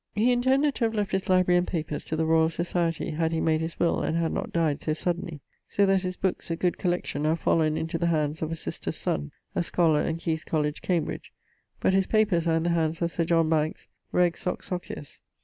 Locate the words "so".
4.81-4.93, 5.67-5.85